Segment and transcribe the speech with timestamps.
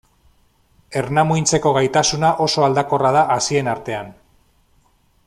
[1.01, 4.13] Ernamuintzeko gaitasuna oso aldakorra da hazien artean.